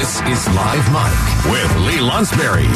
[0.00, 2.66] This is Live Mic with Lee Lonsberry.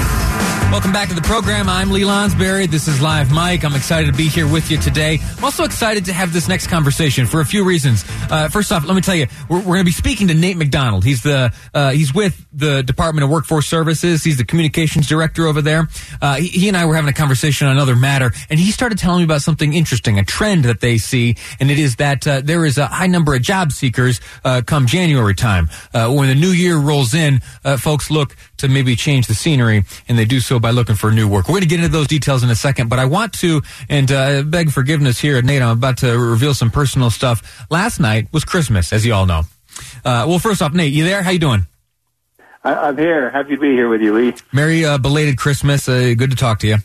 [0.70, 1.68] Welcome back to the program.
[1.68, 2.68] I'm Lee Lonsberry.
[2.68, 3.64] This is Live Mic.
[3.64, 5.20] I'm excited to be here with you today.
[5.38, 8.04] I'm also excited to have this next conversation for a few reasons.
[8.28, 10.56] Uh, first off, let me tell you, we're, we're going to be speaking to Nate
[10.56, 11.04] McDonald.
[11.04, 14.24] He's the uh, he's with the Department of Workforce Services.
[14.24, 15.88] He's the communications director over there.
[16.20, 18.98] Uh, he, he, and I were having a conversation on another matter, and he started
[18.98, 22.40] telling me about something interesting, a trend that they see, and it is that uh,
[22.40, 25.70] there is a high number of job seekers uh, come January time.
[25.92, 27.40] Uh, when the new year rolls in,
[27.78, 31.28] folks look to maybe change the scenery, and they do so by looking for new
[31.28, 31.48] work.
[31.48, 34.10] We're going to get into those details in a second, but I want to, and
[34.10, 37.66] uh, beg forgiveness here, Nate, I'm about to reveal some personal stuff.
[37.70, 39.42] Last night was Christmas, as you all know.
[40.04, 41.22] Uh, well, first off, Nate, you there?
[41.22, 41.66] How you doing?
[42.62, 43.30] I- am here.
[43.30, 44.34] Happy to be here with you, Lee.
[44.52, 45.88] Merry uh, belated Christmas.
[45.88, 46.76] Uh, good to talk to you.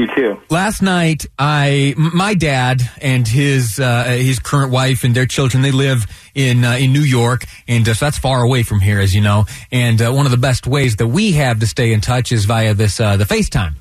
[0.00, 0.40] You too.
[0.48, 5.72] Last night, I my dad and his uh, his current wife and their children they
[5.72, 9.14] live in uh, in New York, and uh, so that's far away from here, as
[9.14, 9.44] you know.
[9.70, 12.46] And uh, one of the best ways that we have to stay in touch is
[12.46, 13.74] via this uh, the FaceTime.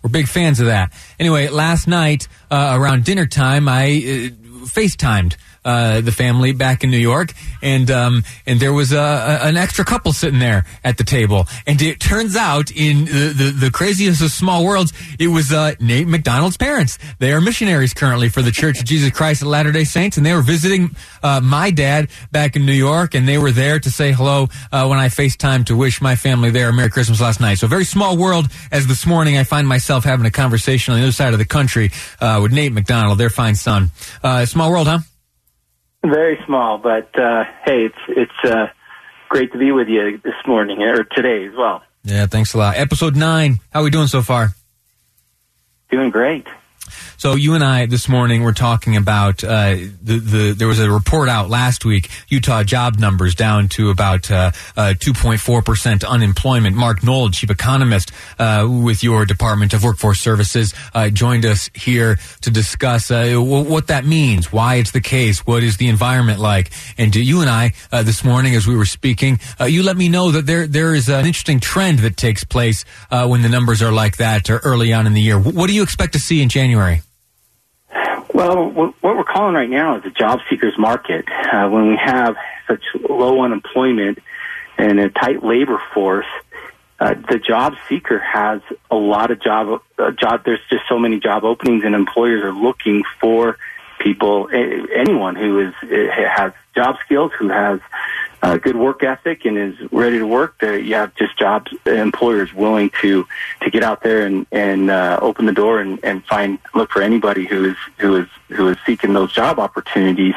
[0.00, 0.92] We're big fans of that.
[1.18, 4.30] Anyway, last night uh, around dinner time, I
[4.66, 5.34] FaceTimed
[5.66, 9.56] uh, the family back in New York, and um, and there was a, a, an
[9.56, 13.70] extra couple sitting there at the table, and it turns out in the the, the
[13.70, 16.98] craziest of small worlds, it was uh, Nate McDonald's parents.
[17.18, 20.24] They are missionaries currently for the Church of Jesus Christ of Latter Day Saints, and
[20.24, 23.90] they were visiting uh, my dad back in New York, and they were there to
[23.90, 27.40] say hello uh, when I FaceTime to wish my family there a Merry Christmas last
[27.40, 27.58] night.
[27.58, 28.46] So very small world.
[28.70, 31.44] As this morning, I find myself having a conversation on the other side of the
[31.44, 31.90] country
[32.20, 33.90] uh, with Nate McDonald, their fine son.
[34.22, 35.00] Uh, small world, huh?
[36.06, 38.68] Very small, but uh, hey, it's it's uh,
[39.28, 41.82] great to be with you this morning or today as well.
[42.04, 42.76] Yeah, thanks a lot.
[42.76, 43.58] Episode nine.
[43.72, 44.54] How are we doing so far?
[45.90, 46.46] Doing great.
[47.16, 50.90] So you and I this morning were talking about uh, the the there was a
[50.90, 55.62] report out last week Utah job numbers down to about uh, uh, two point four
[55.62, 56.76] percent unemployment.
[56.76, 60.74] Mark Knold, chief economist uh, with your Department of Workforce Services,
[61.12, 65.78] joined us here to discuss uh, what that means, why it's the case, what is
[65.78, 69.96] the environment like, and you and I this morning as we were speaking, you let
[69.96, 73.82] me know that there there is an interesting trend that takes place when the numbers
[73.82, 75.38] are like that or early on in the year.
[75.38, 76.75] What do you expect to see in January?
[78.34, 81.24] Well, what we're calling right now is a job seekers market.
[81.30, 84.18] Uh, when we have such low unemployment
[84.76, 86.26] and a tight labor force,
[86.98, 88.60] uh, the job seeker has
[88.90, 90.42] a lot of job uh, job.
[90.44, 93.58] There's just so many job openings, and employers are looking for
[93.98, 97.80] people, anyone who is has job skills, who has
[98.42, 102.52] uh, good work ethic and is ready to work, there you have just jobs employers
[102.52, 103.26] willing to
[103.62, 107.02] to get out there and and uh, open the door and, and find look for
[107.02, 110.34] anybody who is who is who is seeking those job opportunities.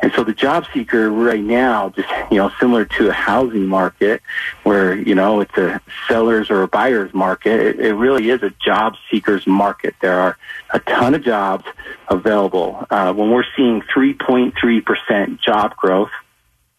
[0.00, 4.22] And so the job seeker right now, just you know, similar to a housing market
[4.64, 8.50] where you know it's a seller's or a buyer's market, it, it really is a
[8.64, 9.94] job seekers market.
[10.00, 10.38] There are
[10.70, 11.66] a ton of jobs
[12.08, 12.86] available.
[12.90, 16.10] Uh, when we're seeing 3.3 percent job growth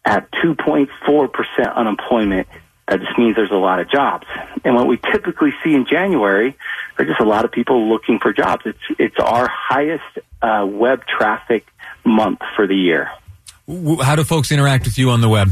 [0.04, 2.48] at 2.4% unemployment,
[2.88, 4.26] that just means there's a lot of jobs.
[4.64, 6.56] And what we typically see in January
[6.98, 8.62] are just a lot of people looking for jobs.
[8.66, 10.04] It's it's our highest
[10.42, 11.66] uh, web traffic
[12.04, 13.10] month for the year.
[14.02, 15.48] How do folks interact with you on the web?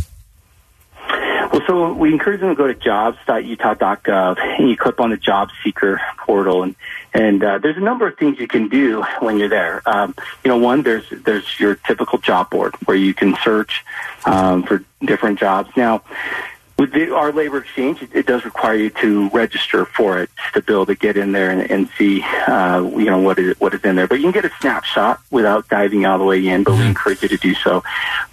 [1.08, 5.50] Well, so we encourage them to go to jobs.utah.gov and you click on the job
[5.62, 6.74] seeker portal and
[7.14, 9.82] and uh, there's a number of things you can do when you're there.
[9.86, 10.14] Um,
[10.44, 13.84] you know, one there's there's your typical job board where you can search
[14.24, 15.70] um, for different jobs.
[15.76, 16.02] Now,
[16.78, 20.62] with the, our labor exchange, it, it, does require you to register for it to
[20.62, 23.74] be able to get in there and, and see, uh, you know, what is what
[23.74, 24.08] is in there.
[24.08, 26.64] But you can get a snapshot without diving all the way in.
[26.64, 26.88] But we mm-hmm.
[26.88, 27.84] encourage you to do so.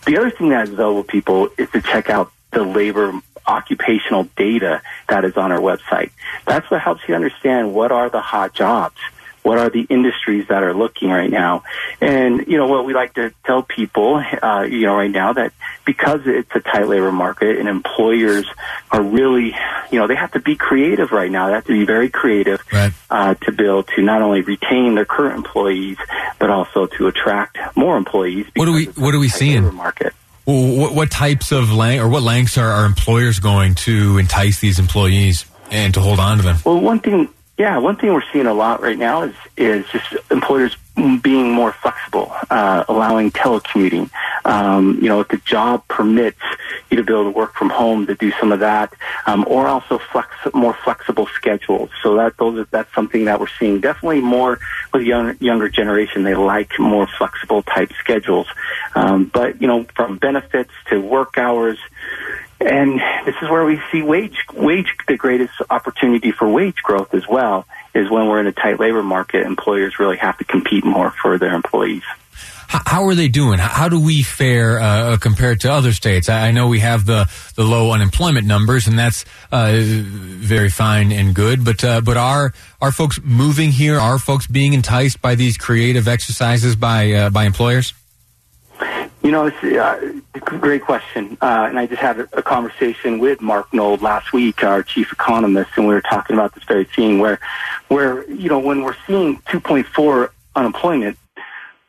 [0.06, 3.14] The other thing that is available, people, is to check out the labor
[3.50, 6.12] occupational data that is on our website.
[6.46, 8.98] That's what helps you understand what are the hot jobs.
[9.42, 11.63] What are the industries that are looking right now?
[12.01, 15.54] And, you know, what we like to tell people, uh, you know, right now that
[15.86, 18.46] because it's a tight labor market and employers
[18.92, 19.56] are really,
[19.92, 21.48] you know, they have to be creative right now.
[21.48, 22.92] They have to be very creative Right.
[23.10, 25.98] uh, to be able to not only retain their current employees,
[26.38, 28.46] but also to attract more employees.
[28.57, 29.74] What do we- what are we seeing?
[29.74, 30.13] Market.
[30.50, 35.94] What, types of or what lengths are, are employers going to entice these employees and
[35.94, 36.57] to hold on to them?
[36.66, 40.16] Well, one thing, yeah, one thing we're seeing a lot right now is is just
[40.31, 40.75] employers
[41.22, 44.10] being more flexible, uh, allowing telecommuting.
[44.46, 46.40] Um, you know, if the job permits
[46.90, 48.94] you to be able to work from home, to do some of that,
[49.25, 51.90] um, or also flex more flexible schedules.
[52.01, 54.60] So that those are, that's something that we're seeing definitely more
[54.94, 56.24] with young, younger generation.
[56.24, 58.48] They like more flexible type schedules.
[59.00, 61.78] Um, but you know, from benefits to work hours.
[62.60, 67.24] And this is where we see wage wage the greatest opportunity for wage growth as
[67.28, 67.66] well
[67.96, 69.46] is when we're in a tight labor market.
[69.46, 72.04] Employers really have to compete more for their employees.
[72.72, 73.57] How, are they doing?
[73.57, 76.30] How, do we fare uh, compared to other states?
[76.30, 81.12] I, I know we have the, the low unemployment numbers, and that's uh, very fine
[81.12, 81.66] and good.
[81.66, 83.98] But uh, but are are folks moving here?
[83.98, 87.94] Are folks being enticed by these creative exercises by uh, by employers?
[89.21, 91.38] You know, it's uh, a great question.
[91.42, 95.12] Uh, and I just had a, a conversation with Mark Knold last week, our chief
[95.12, 97.39] economist, and we were talking about this very thing where,
[97.89, 101.18] where, you know, when we're seeing 2.4 unemployment,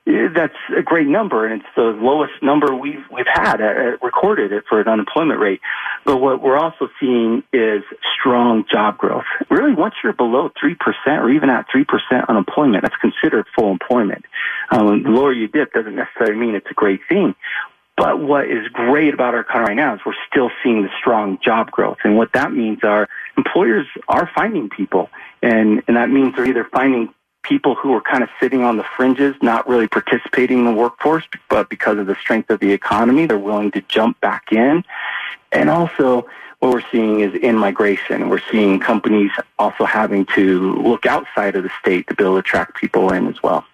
[0.06, 4.52] that's a great number, and it's the lowest number we've we've had uh, uh, recorded
[4.52, 5.60] it for an unemployment rate.
[6.04, 7.82] But what we're also seeing is
[8.18, 9.24] strong job growth.
[9.50, 13.70] Really, once you're below three percent or even at three percent unemployment, that's considered full
[13.70, 14.24] employment.
[14.70, 17.34] Um, the lower you dip doesn't necessarily mean it's a great thing.
[17.96, 21.38] But what is great about our economy right now is we're still seeing the strong
[21.44, 21.98] job growth.
[22.02, 25.10] And what that means are employers are finding people.
[25.42, 27.12] And, and that means they're either finding
[27.42, 31.24] people who are kind of sitting on the fringes, not really participating in the workforce,
[31.48, 34.84] but because of the strength of the economy, they're willing to jump back in.
[35.52, 36.26] And also,
[36.60, 38.28] what we're seeing is in migration.
[38.28, 42.38] We're seeing companies also having to look outside of the state to be able to
[42.38, 43.64] attract people in as well.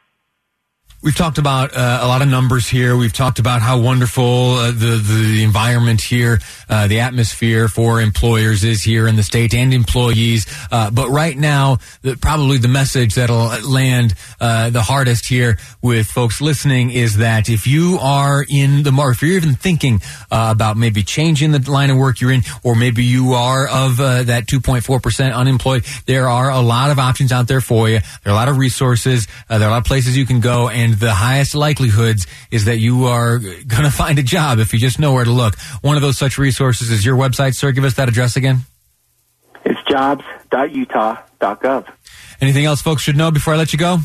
[1.07, 2.97] We've talked about uh, a lot of numbers here.
[2.97, 8.65] We've talked about how wonderful uh, the the environment here, uh, the atmosphere for employers
[8.65, 10.47] is here in the state and employees.
[10.73, 16.09] Uh, but right now, the, probably the message that'll land uh, the hardest here with
[16.09, 20.01] folks listening is that if you are in the market, if you're even thinking
[20.33, 23.99] uh, about maybe changing the line of work you're in, or maybe you are of
[23.99, 28.01] that 2.4 percent unemployed, there are a lot of options out there for you.
[28.25, 29.29] There are a lot of resources.
[29.49, 32.79] there are a lot of places you can go and the highest likelihoods is that
[32.79, 35.59] you are going to find a job if you just know where to look.
[35.83, 37.73] One of those such resources is your website, sir.
[37.73, 38.61] Give us that address again.
[39.65, 41.87] It's jobs.utah.gov.
[42.41, 43.99] Anything else folks should know before I let you go?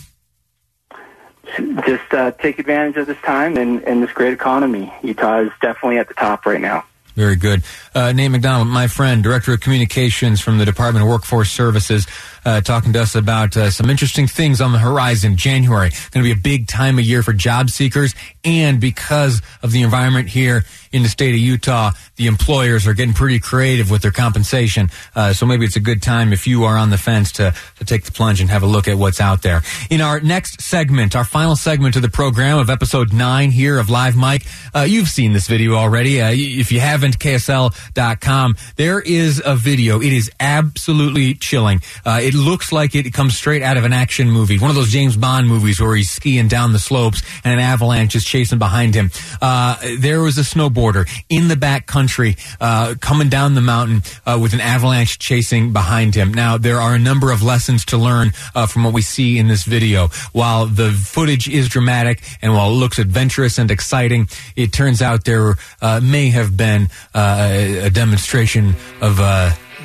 [1.85, 4.93] Just uh, take advantage of this time and, and this great economy.
[5.03, 6.85] Utah is definitely at the top right now.
[7.15, 7.63] Very good.
[7.93, 12.07] Uh, Nate McDonald, my friend, Director of Communications from the Department of Workforce Services,
[12.45, 15.35] uh, talking to us about uh, some interesting things on the horizon.
[15.37, 18.15] January, going to be a big time of year for job seekers.
[18.43, 23.13] And because of the environment here in the state of Utah, the employers are getting
[23.13, 24.89] pretty creative with their compensation.
[25.15, 27.85] Uh, so maybe it's a good time if you are on the fence to, to
[27.85, 29.61] take the plunge and have a look at what's out there.
[29.89, 33.89] In our next segment, our final segment of the program of episode nine here of
[33.89, 34.45] Live Mic,
[34.75, 36.21] uh, you've seen this video already.
[36.21, 40.01] Uh, if you haven't, KSL.com, there is a video.
[40.01, 41.81] It is absolutely chilling.
[42.05, 44.89] Uh, it looks like it comes straight out of an action movie, one of those
[44.89, 48.95] James Bond movies where he's skiing down the slopes and an avalanche is chasing behind
[48.95, 49.11] him.
[49.41, 54.39] Uh, there was a snowboarder in the back country uh, coming down the mountain uh,
[54.41, 56.33] with an avalanche chasing behind him.
[56.33, 59.49] Now, there are a number of lessons to learn uh, from what we see in
[59.49, 60.07] this video.
[60.31, 65.25] While the footage is dramatic and while it looks adventurous and exciting, it turns out
[65.25, 69.19] there uh, may have been uh, a demonstration of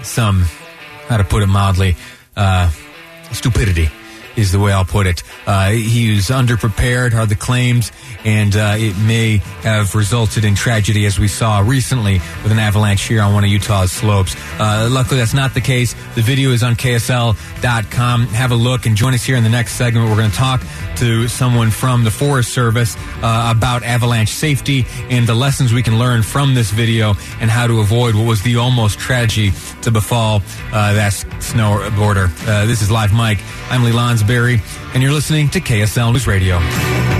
[0.05, 0.43] some,
[1.09, 1.97] how to put it mildly,
[2.37, 2.69] Uh,
[3.33, 3.91] stupidity
[4.37, 5.23] is the way I'll put it.
[5.47, 7.91] Uh, he was underprepared, are the claims,
[8.25, 13.03] and uh, it may have resulted in tragedy, as we saw recently with an avalanche
[13.03, 14.37] here on one of Utah's slopes.
[14.59, 15.95] Uh, luckily, that's not the case.
[16.15, 18.27] The video is on KSL.com.
[18.29, 20.09] Have a look and join us here in the next segment.
[20.09, 20.63] We're going to talk
[20.97, 25.99] to someone from the Forest Service uh, about avalanche safety and the lessons we can
[25.99, 29.53] learn from this video and how to avoid what was the almost tragedy
[29.83, 32.31] to befall uh, that snowboarder.
[32.47, 33.39] Uh, this is Live Mic.
[33.71, 33.93] I'm Lee
[34.27, 34.61] Lonsberry,
[34.95, 37.16] and you're listening to KSL News Radio.